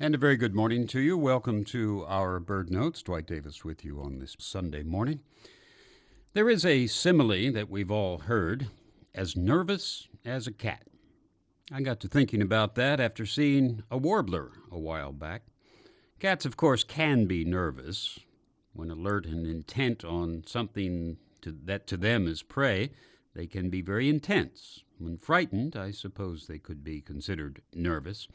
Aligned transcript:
And 0.00 0.12
a 0.12 0.18
very 0.18 0.36
good 0.36 0.56
morning 0.56 0.88
to 0.88 0.98
you. 0.98 1.16
Welcome 1.16 1.62
to 1.66 2.04
our 2.08 2.40
Bird 2.40 2.68
Notes. 2.68 3.00
Dwight 3.00 3.28
Davis 3.28 3.64
with 3.64 3.84
you 3.84 4.00
on 4.00 4.18
this 4.18 4.34
Sunday 4.40 4.82
morning. 4.82 5.20
There 6.32 6.50
is 6.50 6.66
a 6.66 6.88
simile 6.88 7.52
that 7.52 7.70
we've 7.70 7.92
all 7.92 8.18
heard 8.18 8.66
as 9.14 9.36
nervous 9.36 10.08
as 10.24 10.48
a 10.48 10.52
cat. 10.52 10.88
I 11.70 11.80
got 11.80 12.00
to 12.00 12.08
thinking 12.08 12.42
about 12.42 12.74
that 12.74 12.98
after 12.98 13.24
seeing 13.24 13.84
a 13.88 13.96
warbler 13.96 14.50
a 14.68 14.80
while 14.80 15.12
back. 15.12 15.42
Cats, 16.18 16.44
of 16.44 16.56
course, 16.56 16.82
can 16.82 17.26
be 17.26 17.44
nervous. 17.44 18.18
When 18.72 18.90
alert 18.90 19.26
and 19.26 19.46
intent 19.46 20.04
on 20.04 20.42
something 20.44 21.18
to, 21.42 21.56
that 21.66 21.86
to 21.86 21.96
them 21.96 22.26
is 22.26 22.42
prey, 22.42 22.90
they 23.32 23.46
can 23.46 23.70
be 23.70 23.80
very 23.80 24.08
intense. 24.08 24.80
When 24.98 25.18
frightened, 25.18 25.76
I 25.76 25.92
suppose 25.92 26.48
they 26.48 26.58
could 26.58 26.82
be 26.82 27.00
considered 27.00 27.62
nervous. 27.72 28.26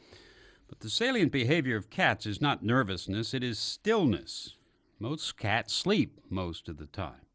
But 0.70 0.80
the 0.80 0.88
salient 0.88 1.32
behavior 1.32 1.76
of 1.76 1.90
cats 1.90 2.26
is 2.26 2.40
not 2.40 2.62
nervousness, 2.62 3.34
it 3.34 3.42
is 3.42 3.58
stillness. 3.58 4.54
Most 5.00 5.36
cats 5.36 5.74
sleep 5.74 6.20
most 6.30 6.68
of 6.68 6.76
the 6.78 6.86
time. 6.86 7.26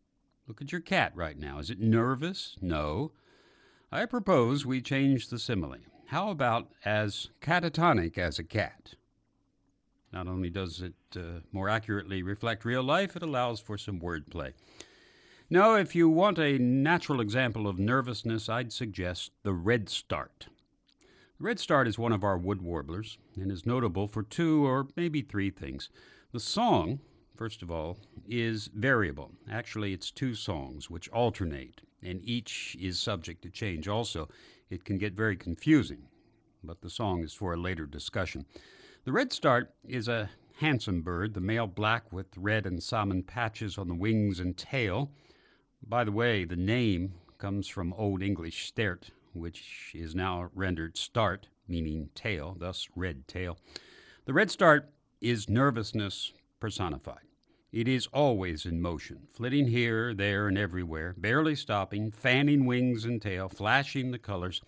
Look 0.48 0.62
at 0.62 0.72
your 0.72 0.80
cat 0.80 1.12
right 1.16 1.38
now. 1.38 1.60
Is 1.60 1.70
it 1.70 1.80
nervous? 1.80 2.56
No. 2.62 3.12
I 3.92 4.06
propose 4.06 4.66
we 4.66 4.82
change 4.82 5.28
the 5.28 5.38
simile. 5.38 5.80
How 6.08 6.30
about 6.30 6.70
as 6.86 7.30
catatonic 7.42 8.18
as 8.18 8.40
a 8.40 8.44
cat? 8.44 8.96
Not 10.14 10.28
only 10.28 10.50
does 10.50 10.82
it 10.82 10.94
uh, 11.18 11.42
more 11.52 11.68
accurately 11.68 12.24
reflect 12.24 12.64
real 12.64 12.84
life, 12.84 13.18
it 13.18 13.24
allows 13.24 13.60
for 13.60 13.78
some 13.78 14.00
wordplay. 14.00 14.54
Now, 15.50 15.76
if 15.76 15.94
you 15.94 16.08
want 16.08 16.40
a 16.40 16.58
natural 16.58 17.20
example 17.20 17.68
of 17.68 17.80
nervousness, 17.80 18.48
I'd 18.48 18.72
suggest 18.72 19.32
the 19.44 19.54
redstart. 19.54 20.48
The 21.38 21.44
redstart 21.44 21.90
is 21.90 22.00
one 22.00 22.14
of 22.14 22.24
our 22.24 22.38
wood 22.38 22.62
warblers 22.62 23.18
and 23.36 23.52
is 23.52 23.66
notable 23.66 24.08
for 24.08 24.24
two 24.24 24.66
or 24.66 24.88
maybe 24.96 25.22
three 25.22 25.50
things. 25.50 25.90
The 26.32 26.40
song, 26.40 27.00
first 27.36 27.62
of 27.62 27.70
all, 27.70 27.98
is 28.26 28.70
variable. 28.74 29.34
Actually, 29.52 29.92
it's 29.92 30.12
two 30.12 30.34
songs 30.34 30.90
which 30.90 31.10
alternate, 31.10 31.82
and 32.02 32.22
each 32.24 32.78
is 32.80 33.02
subject 33.02 33.42
to 33.42 33.50
change 33.50 33.90
also. 33.90 34.30
It 34.70 34.86
can 34.86 34.98
get 34.98 35.14
very 35.14 35.36
confusing, 35.36 36.08
but 36.64 36.80
the 36.80 36.90
song 36.90 37.22
is 37.22 37.34
for 37.34 37.54
a 37.54 37.58
later 37.58 37.86
discussion. 37.86 38.46
The 39.04 39.12
redstart 39.12 39.74
is 39.86 40.08
a 40.08 40.30
handsome 40.60 41.02
bird, 41.02 41.34
the 41.34 41.42
male 41.42 41.68
black 41.68 42.14
with 42.14 42.28
red 42.38 42.66
and 42.66 42.82
salmon 42.82 43.24
patches 43.24 43.78
on 43.78 43.90
the 43.90 43.94
wings 43.94 44.40
and 44.40 44.56
tail. 44.56 45.12
By 45.86 46.06
the 46.06 46.14
way, 46.14 46.46
the 46.46 46.56
name 46.56 47.16
comes 47.38 47.68
from 47.68 47.92
Old 47.92 48.24
English 48.24 48.68
stert, 48.68 49.12
which 49.36 49.92
is 49.94 50.16
now 50.16 50.50
rendered 50.54 50.98
start, 50.98 51.48
meaning 51.68 52.10
tail, 52.16 52.56
thus 52.58 52.88
red 52.96 53.28
tail. 53.28 53.58
The 54.26 54.34
red 54.34 54.50
start 54.50 54.90
is 55.22 55.50
nervousness 55.50 56.34
personified. 56.60 57.20
It 57.72 57.88
is 57.88 58.08
always 58.08 58.66
in 58.66 58.82
motion, 58.82 59.28
flitting 59.34 59.68
here, 59.68 60.14
there, 60.14 60.48
and 60.48 60.58
everywhere, 60.58 61.14
barely 61.18 61.56
stopping, 61.56 62.10
fanning 62.10 62.66
wings 62.66 63.04
and 63.04 63.22
tail, 63.22 63.50
flashing 63.50 64.12
the 64.12 64.18
colors. 64.18 64.62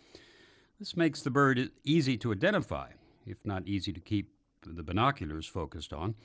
This 0.77 0.97
makes 0.97 1.21
the 1.21 1.31
bird 1.31 1.71
easy 1.85 2.17
to 2.17 2.33
identify, 2.33 2.89
if 3.25 3.37
not 3.45 3.67
easy 3.67 3.93
to 3.93 4.01
keep 4.01 4.31
the 4.61 4.83
binoculars 4.83 5.47
focused 5.47 5.93
on, 5.93 6.15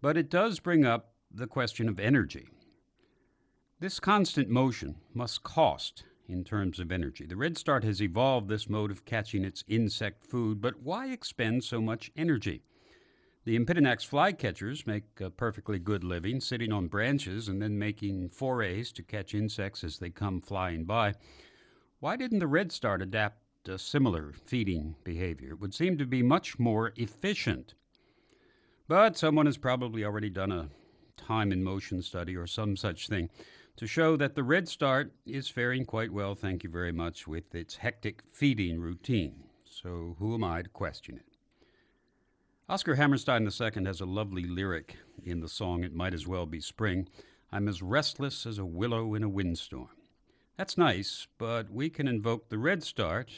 but 0.00 0.16
it 0.16 0.30
does 0.30 0.60
bring 0.60 0.84
up 0.84 1.12
the 1.30 1.46
question 1.46 1.88
of 1.88 1.98
energy. 1.98 2.48
This 3.80 4.00
constant 4.00 4.48
motion 4.48 4.96
must 5.14 5.42
cost 5.42 6.04
in 6.28 6.44
terms 6.44 6.78
of 6.78 6.92
energy. 6.92 7.26
The 7.26 7.36
redstart 7.36 7.84
has 7.84 8.02
evolved 8.02 8.48
this 8.48 8.68
mode 8.68 8.90
of 8.90 9.04
catching 9.04 9.44
its 9.44 9.64
insect 9.66 10.24
food, 10.24 10.60
but 10.60 10.82
why 10.82 11.10
expend 11.10 11.64
so 11.64 11.80
much 11.80 12.10
energy? 12.16 12.62
The 13.44 13.58
Empidonax 13.58 14.06
flycatchers 14.06 14.86
make 14.86 15.04
a 15.20 15.30
perfectly 15.30 15.78
good 15.78 16.04
living 16.04 16.40
sitting 16.40 16.70
on 16.70 16.88
branches 16.88 17.48
and 17.48 17.62
then 17.62 17.78
making 17.78 18.28
forays 18.28 18.92
to 18.92 19.02
catch 19.02 19.34
insects 19.34 19.82
as 19.82 19.98
they 19.98 20.10
come 20.10 20.42
flying 20.42 20.84
by. 20.84 21.14
Why 22.00 22.16
didn't 22.16 22.40
the 22.40 22.46
redstart 22.46 23.00
adapt 23.00 23.68
a 23.68 23.78
similar 23.78 24.34
feeding 24.44 24.96
behavior? 25.02 25.52
It 25.52 25.60
would 25.60 25.74
seem 25.74 25.96
to 25.98 26.04
be 26.04 26.22
much 26.22 26.58
more 26.58 26.92
efficient. 26.96 27.74
But 28.86 29.16
someone 29.16 29.46
has 29.46 29.56
probably 29.56 30.04
already 30.04 30.30
done 30.30 30.52
a 30.52 30.68
time 31.16 31.50
in 31.50 31.64
motion 31.64 32.02
study 32.02 32.36
or 32.36 32.46
some 32.46 32.76
such 32.76 33.08
thing 33.08 33.30
to 33.78 33.86
show 33.86 34.16
that 34.16 34.34
the 34.34 34.42
Red 34.42 34.68
Start 34.68 35.12
is 35.24 35.48
faring 35.48 35.84
quite 35.84 36.12
well, 36.12 36.34
thank 36.34 36.64
you 36.64 36.68
very 36.68 36.90
much, 36.90 37.28
with 37.28 37.54
its 37.54 37.76
hectic 37.76 38.22
feeding 38.32 38.80
routine. 38.80 39.44
So 39.64 40.16
who 40.18 40.34
am 40.34 40.42
I 40.42 40.62
to 40.62 40.68
question 40.68 41.16
it? 41.16 41.26
Oscar 42.68 42.96
Hammerstein 42.96 43.44
II 43.44 43.84
has 43.84 44.00
a 44.00 44.04
lovely 44.04 44.42
lyric 44.42 44.96
in 45.24 45.38
the 45.38 45.48
song 45.48 45.84
It 45.84 45.94
Might 45.94 46.12
As 46.12 46.26
Well 46.26 46.44
Be 46.44 46.60
Spring. 46.60 47.08
I'm 47.52 47.68
as 47.68 47.80
restless 47.80 48.46
as 48.46 48.58
a 48.58 48.66
willow 48.66 49.14
in 49.14 49.22
a 49.22 49.28
windstorm. 49.28 49.90
That's 50.56 50.76
nice, 50.76 51.28
but 51.38 51.70
we 51.70 51.88
can 51.88 52.08
invoke 52.08 52.48
the 52.48 52.58
Red 52.58 52.82
Start 52.82 53.30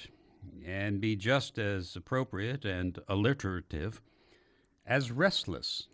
and 0.65 1.03
be 1.03 1.17
just 1.17 1.59
as 1.59 1.95
appropriate 1.97 2.65
and 2.65 2.99
alliterative 3.09 4.01
as 4.87 5.13
restless 5.13 5.89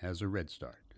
as 0.00 0.22
a 0.22 0.28
redstart. 0.28 0.89